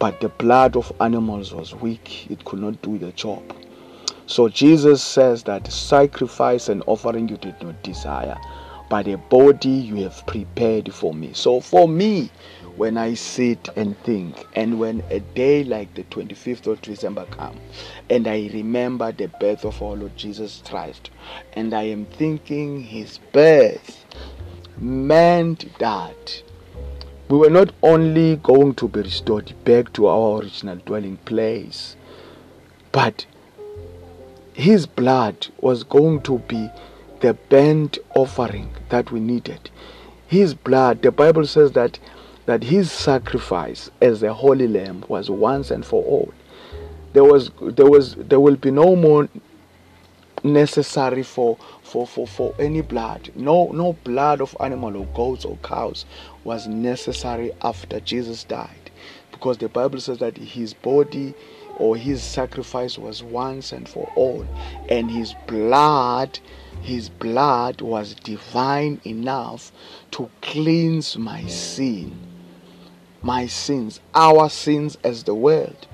[0.00, 3.42] But the blood of animals was weak, it could not do the job.
[4.24, 8.38] So Jesus says that sacrifice and offering you did not desire,
[8.88, 11.34] but a body you have prepared for me.
[11.34, 12.30] So for me,
[12.76, 17.60] when I sit and think, and when a day like the 25th of December comes,
[18.08, 21.10] and I remember the birth of our Lord Jesus Christ,
[21.52, 24.06] and I am thinking his birth
[24.78, 26.42] meant that
[27.30, 31.94] we were not only going to be restored back to our original dwelling place,
[32.90, 33.24] but
[34.52, 36.68] his blood was going to be
[37.20, 39.70] the burnt offering that we needed.
[40.26, 42.00] His blood, the Bible says that
[42.46, 46.34] that his sacrifice as a holy lamb was once and for all.
[47.12, 49.28] There was there was there will be no more
[50.42, 51.58] necessary for
[51.90, 53.32] for, for, for any blood.
[53.34, 56.04] No no blood of animal or goats or cows
[56.44, 58.90] was necessary after Jesus died.
[59.32, 61.34] Because the Bible says that his body
[61.76, 64.46] or his sacrifice was once and for all,
[64.88, 66.38] and his blood,
[66.82, 69.72] his blood was divine enough
[70.12, 72.16] to cleanse my sin,
[73.22, 75.88] my sins, our sins as the world.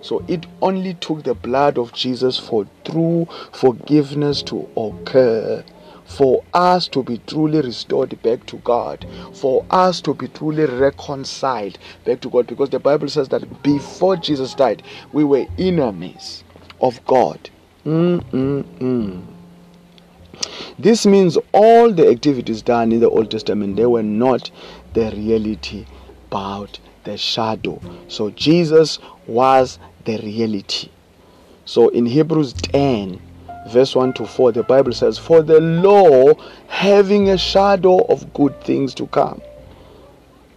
[0.00, 5.64] So it only took the blood of Jesus for true forgiveness to occur
[6.06, 11.78] for us to be truly restored back to God, for us to be truly reconciled
[12.04, 14.82] back to God, because the Bible says that before Jesus died,
[15.12, 16.44] we were enemies
[16.80, 17.50] of God.
[17.84, 19.24] Mm-mm-mm.
[20.78, 24.50] This means all the activities done in the Old Testament, they were not
[24.92, 25.86] the reality,
[26.30, 27.80] but the shadow.
[28.08, 30.90] So Jesus was the reality.
[31.64, 33.20] So in Hebrews 10,
[33.68, 36.34] verse 1 to 4, the Bible says, For the law
[36.68, 39.40] having a shadow of good things to come.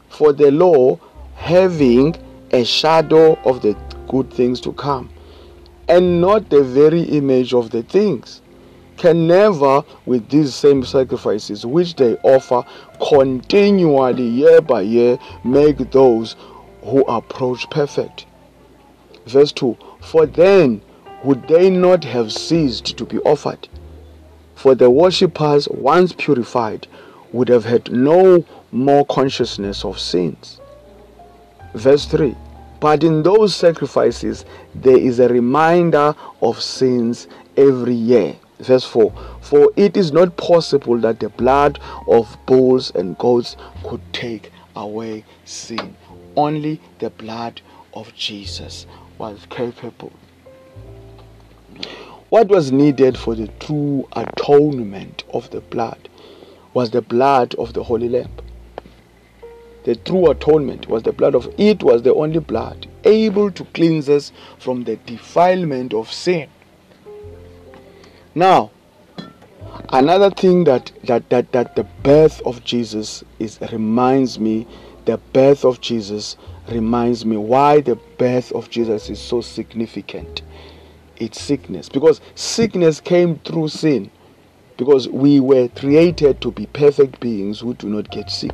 [0.09, 0.99] For the law
[1.35, 2.15] having
[2.51, 3.77] a shadow of the
[4.07, 5.09] good things to come,
[5.87, 8.41] and not the very image of the things,
[8.99, 12.63] can never, with these same sacrifices which they offer
[13.09, 16.35] continually year by year, make those
[16.83, 18.25] who approach perfect.
[19.25, 20.81] Verse 2 For then
[21.23, 23.67] would they not have ceased to be offered?
[24.55, 26.87] For the worshippers, once purified,
[27.31, 30.59] would have had no more consciousness of sins.
[31.73, 32.35] Verse 3
[32.81, 34.43] But in those sacrifices,
[34.75, 38.35] there is a reminder of sins every year.
[38.59, 44.01] Verse 4 For it is not possible that the blood of bulls and goats could
[44.13, 45.95] take away sin.
[46.35, 47.61] Only the blood
[47.93, 48.85] of Jesus
[49.17, 50.11] was capable
[52.29, 56.09] what was needed for the true atonement of the blood
[56.75, 58.31] was the blood of the Holy Lamb.
[59.83, 64.09] The true atonement was the blood of it was the only blood able to cleanse
[64.09, 66.49] us from the defilement of sin.
[68.35, 68.71] Now,
[69.89, 74.67] another thing that that that, that the birth of Jesus is reminds me
[75.05, 76.37] the birth of Jesus
[76.69, 80.43] reminds me why the birth of Jesus is so significant.
[81.17, 81.89] It's sickness.
[81.89, 84.11] Because sickness came through sin.
[84.77, 88.53] Because we were created to be perfect beings who do not get sick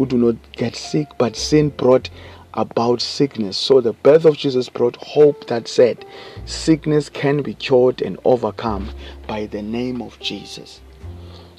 [0.00, 2.08] who do not get sick but sin brought
[2.54, 6.04] about sickness so the birth of jesus brought hope that said
[6.44, 8.90] sickness can be cured and overcome
[9.26, 10.80] by the name of jesus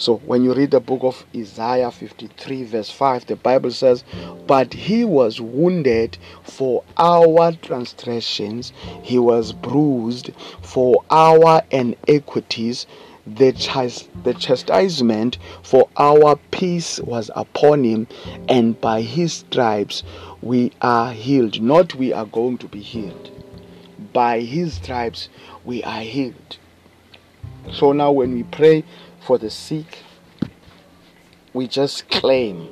[0.02, 4.04] so when you read the book of Isaiah 53, verse 5, the Bible says,
[4.48, 8.74] But he was wounded for our transgressions,
[9.04, 10.32] he was bruised
[10.64, 12.88] for our iniquities.
[13.28, 18.08] The, chas- the chastisement for our peace was upon him,
[18.50, 20.02] and by his stripes
[20.42, 21.62] we are healed.
[21.62, 23.32] Not we are going to be healed.
[24.14, 25.30] By his stripes
[25.64, 26.58] we are healed.
[27.72, 28.84] So now when we pray,
[29.22, 30.00] for the sick,
[31.54, 32.68] we just claim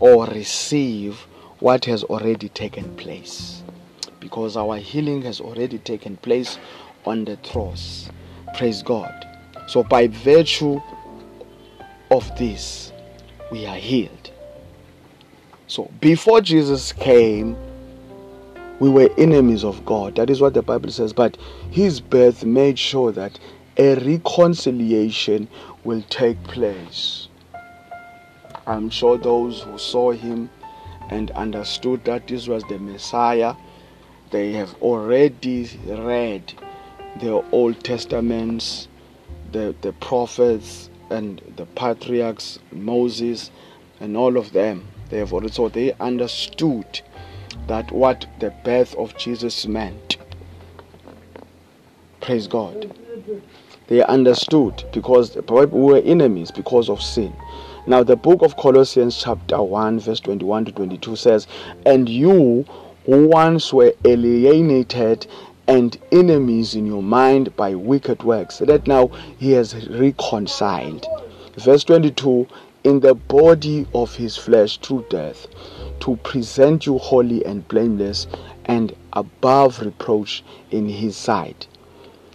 [0.00, 1.26] or receive
[1.60, 3.62] what has already taken place
[4.20, 6.58] because our healing has already taken place
[7.04, 8.10] on the cross.
[8.56, 9.24] Praise God.
[9.68, 10.80] So, by virtue
[12.10, 12.92] of this,
[13.50, 14.25] we are healed.
[15.68, 17.56] So, before Jesus came,
[18.78, 20.16] we were enemies of God.
[20.16, 21.12] That is what the Bible says.
[21.12, 21.36] But
[21.70, 23.38] his birth made sure that
[23.76, 25.48] a reconciliation
[25.84, 27.28] will take place.
[28.66, 30.50] I'm sure those who saw him
[31.08, 33.54] and understood that this was the Messiah,
[34.30, 36.52] they have already read
[37.20, 38.88] the Old Testaments,
[39.52, 43.50] the, the prophets, and the patriarchs, Moses,
[44.00, 44.86] and all of them.
[45.08, 47.00] They so they understood
[47.68, 50.16] that what the birth of Jesus meant.
[52.20, 52.92] Praise God.
[53.88, 57.32] They understood because we were enemies because of sin.
[57.86, 61.46] Now, the book of Colossians, chapter 1, verse 21 to 22 says,
[61.84, 62.64] And you
[63.04, 65.28] who once were alienated
[65.68, 71.06] and enemies in your mind by wicked works, that now he has reconciled.
[71.56, 72.48] Verse 22
[72.86, 75.48] In the body of his flesh through death,
[75.98, 78.28] to present you holy and blameless
[78.66, 81.66] and above reproach in his sight.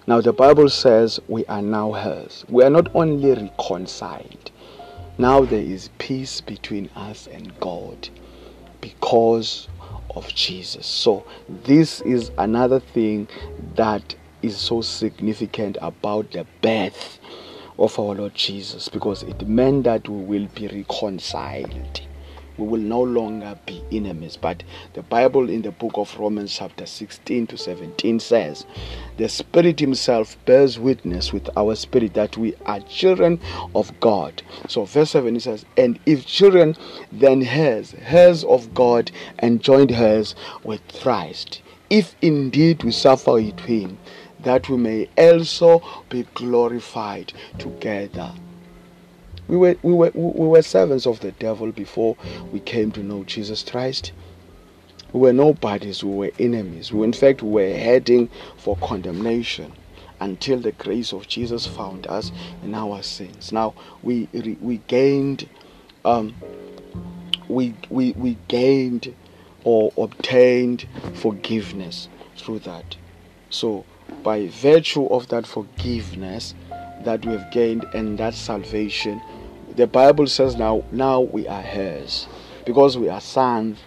[0.08, 2.44] Now, the Bible says we are now hers.
[2.50, 4.52] We are not only reconciled,
[5.18, 8.10] now there is peace between us and God
[8.82, 9.70] because
[10.14, 10.86] of Jesus.
[10.86, 13.30] So, this is another thing
[13.76, 17.21] that is so significant about the birth
[17.82, 22.02] of our Lord Jesus because it meant that we will be reconciled
[22.62, 24.38] we will no longer be enemies.
[24.38, 24.64] But
[24.94, 28.66] the Bible in the book of Romans, chapter 16 to 17, says,
[29.18, 33.40] The Spirit Himself bears witness with our spirit that we are children
[33.74, 34.44] of God.
[34.68, 36.76] So, verse 7 it says, And if children,
[37.12, 41.62] then heirs, heirs of God, and joined heirs with Christ.
[41.90, 43.98] If indeed we suffer it with Him,
[44.44, 48.34] that we may also be glorified together.
[49.48, 52.16] We were, we, were, we were servants of the devil before
[52.52, 54.14] we came to know Jesus Christ.
[55.14, 56.94] We were nobodies, we were enemies.
[56.94, 59.74] We, in fact, we were heading for condemnation
[60.22, 62.32] until the grace of Jesus found us
[62.64, 63.52] in our sins.
[63.52, 63.74] Now,
[64.04, 64.30] we,
[64.62, 65.50] we gained,
[66.06, 66.34] um,
[67.50, 69.14] we, we, we gained
[69.64, 72.96] or obtained forgiveness through that.
[73.50, 73.86] So,
[74.24, 76.54] by virtue of that forgiveness
[77.04, 79.22] that we have gained and that salvation,
[79.76, 82.28] the Bible says now, now we are heirs
[82.66, 83.80] because we are sons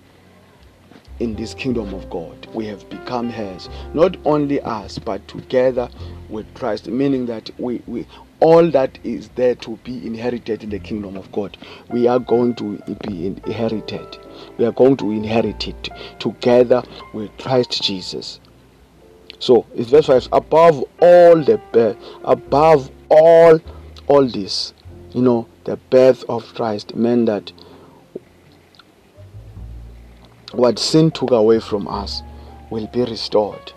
[1.21, 2.47] in this kingdom of God.
[2.53, 5.89] We have become heirs, not only us, but together
[6.29, 8.07] with Christ, meaning that we, we
[8.41, 11.57] all that is there to be inherited in the kingdom of God,
[11.89, 14.19] we are going to be inherited.
[14.59, 18.41] We are going to inherit it together with Christ Jesus.
[19.45, 23.61] So it's verse 5 above all the birth, above all
[24.07, 24.73] all this,
[25.13, 27.53] you know, the birth of Christ meant that
[30.53, 32.23] what sin took away from us
[32.71, 33.75] will be restored.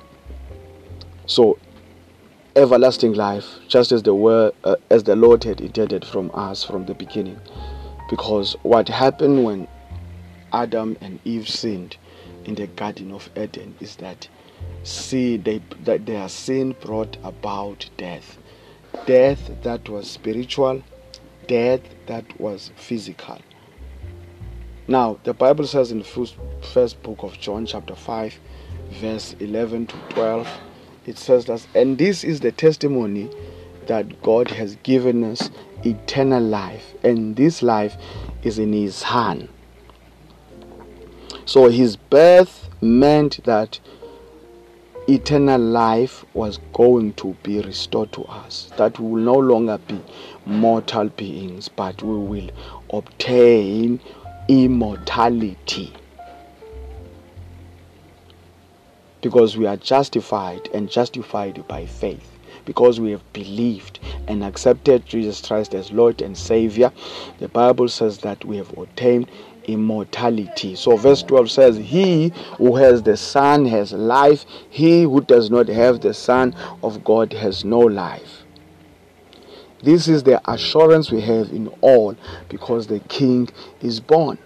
[1.25, 1.59] So
[2.55, 6.85] everlasting life, just as the word uh, as the Lord had intended from us from
[6.85, 7.41] the beginning.
[8.09, 9.67] Because what happened when
[10.53, 11.97] Adam and Eve sinned
[12.45, 14.29] in the Garden of Eden is that
[14.83, 18.37] sin they that their sin brought about death.
[19.05, 20.83] Death that was spiritual
[21.47, 23.39] death that was physical.
[24.87, 26.35] Now the bible says in the first,
[26.73, 28.39] first book of john chapter 5
[28.91, 30.47] verse 11 to 12
[31.05, 33.29] it says that and this is the testimony
[33.87, 35.49] that god has given us
[35.85, 37.95] eternal life and this life
[38.43, 39.49] is in his hand.
[41.45, 43.79] So his birth meant that
[45.09, 48.71] eternal life was going to be restored to us.
[48.77, 50.01] That we will no longer be
[50.45, 52.49] mortal beings, but we will
[52.91, 54.01] obtain
[54.47, 55.93] immortality.
[59.21, 62.33] Because we are justified and justified by faith.
[62.65, 66.91] Because we have believed and accepted Jesus Christ as Lord and Savior,
[67.39, 69.29] the Bible says that we have obtained
[69.67, 70.75] immortality.
[70.75, 75.67] So, verse 12 says, He who has the Son has life, he who does not
[75.67, 78.43] have the Son of God has no life.
[79.83, 82.15] This is the assurance we have in all
[82.49, 83.47] because the King
[83.81, 84.39] is born.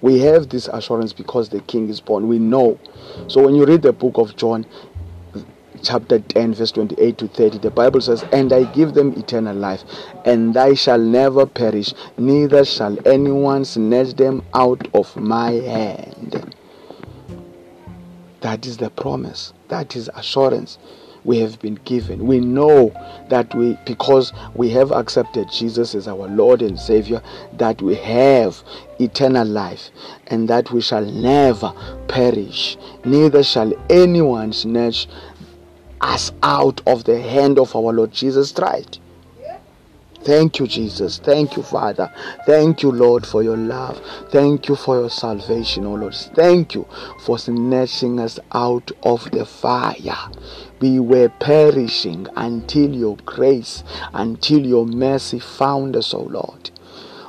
[0.00, 2.28] We have this assurance because the King is born.
[2.28, 2.78] We know.
[3.28, 4.66] So when you read the book of John,
[5.82, 9.82] chapter 10, verse 28 to 30, the Bible says, And I give them eternal life,
[10.24, 16.54] and they shall never perish, neither shall anyone snatch them out of my hand.
[18.40, 20.78] That is the promise, that is assurance
[21.26, 22.26] we have been given.
[22.26, 22.92] We know
[23.28, 27.20] that we, because we have accepted Jesus as our Lord and Savior,
[27.54, 28.62] that we have
[29.00, 29.90] eternal life
[30.28, 31.72] and that we shall never
[32.08, 35.08] perish, neither shall anyone snatch
[36.06, 39.00] us out of the hand of our Lord Jesus Christ.
[40.22, 41.18] Thank you, Jesus.
[41.18, 42.12] Thank you, Father.
[42.46, 44.00] Thank you, Lord, for your love.
[44.30, 46.14] Thank you for your salvation, oh Lord.
[46.34, 46.84] Thank you
[47.20, 50.30] for snatching us out of the fire.
[50.80, 56.70] We were perishing until your grace, until your mercy found us, oh Lord.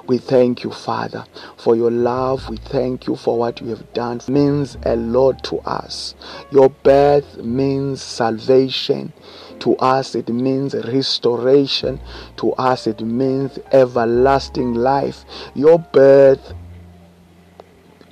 [0.07, 1.25] We thank you, Father,
[1.57, 2.47] for your love.
[2.49, 4.17] We thank you for what you have done.
[4.17, 6.15] It means a lot to us.
[6.49, 9.11] Your birth means salvation.
[9.59, 11.99] To us, it means restoration.
[12.37, 15.25] To us, it means everlasting life.
[15.55, 16.53] Your birth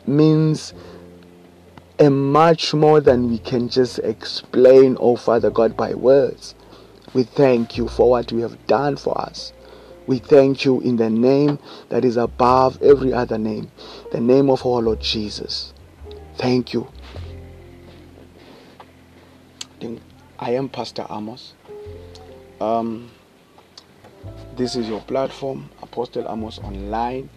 [0.06, 0.74] means
[1.98, 6.56] a much more than we can just explain, oh Father God, by words.
[7.14, 9.54] We thank you for what you have done for us.
[10.08, 11.58] We thank you in the name
[11.90, 13.72] that is above every other name,
[14.12, 15.74] the name of our Lord Jesus.
[16.36, 16.88] Thank you.
[20.38, 21.54] I am Pastor Amos.
[22.62, 23.10] Um,
[24.56, 27.30] this is your platform, Apostle Amos Online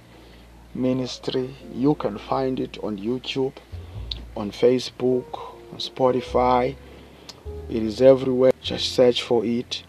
[0.75, 1.55] Ministry.
[1.73, 3.55] You can find it on YouTube,
[4.37, 6.77] on Facebook, on Spotify.
[7.71, 8.53] It is everywhere.
[8.61, 9.85] Just search for it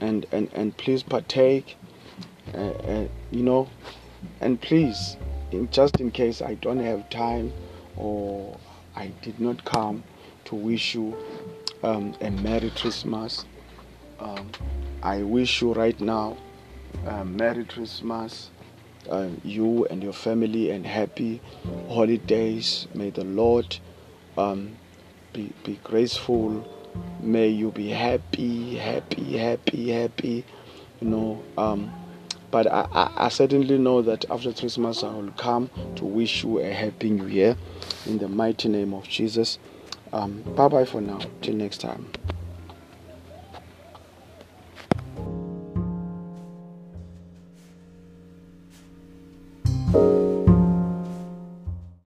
[0.00, 1.76] and, and, and please partake
[2.54, 3.68] uh, uh, you know,
[4.40, 5.16] and please,
[5.50, 7.52] in, just in case I don't have time
[7.96, 8.58] or
[8.94, 10.04] I did not come
[10.46, 11.16] to wish you
[11.82, 13.44] um, a Merry Christmas.
[14.18, 14.50] Um,
[15.02, 16.36] I wish you right now
[17.06, 18.50] a Merry Christmas,
[19.10, 21.40] uh, you and your family, and happy
[21.88, 22.86] holidays.
[22.94, 23.76] May the Lord
[24.38, 24.76] um,
[25.32, 26.66] be, be graceful.
[27.20, 30.44] May you be happy, happy, happy, happy.
[31.00, 31.92] You know, um,
[32.50, 36.58] but I, I, I, certainly know that after Christmas I will come to wish you
[36.60, 37.56] a happy new year
[38.06, 39.58] in the mighty name of Jesus.
[40.12, 41.20] Um, bye bye for now.
[41.42, 42.06] Till next time.